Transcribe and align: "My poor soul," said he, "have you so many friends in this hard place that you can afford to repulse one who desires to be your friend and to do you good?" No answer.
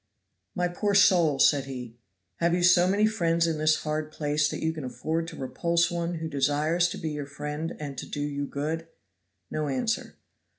"My 0.55 0.67
poor 0.67 0.95
soul," 0.95 1.37
said 1.37 1.65
he, 1.65 1.95
"have 2.37 2.55
you 2.55 2.63
so 2.63 2.87
many 2.87 3.05
friends 3.05 3.45
in 3.45 3.59
this 3.59 3.83
hard 3.83 4.11
place 4.11 4.49
that 4.49 4.63
you 4.63 4.73
can 4.73 4.83
afford 4.83 5.27
to 5.27 5.35
repulse 5.35 5.91
one 5.91 6.15
who 6.15 6.27
desires 6.27 6.87
to 6.89 6.97
be 6.97 7.11
your 7.11 7.27
friend 7.27 7.75
and 7.79 7.95
to 7.99 8.07
do 8.07 8.21
you 8.21 8.47
good?" 8.47 8.87
No 9.51 9.67
answer. 9.67 10.15